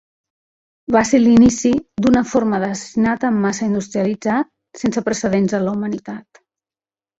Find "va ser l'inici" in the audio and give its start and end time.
0.95-1.71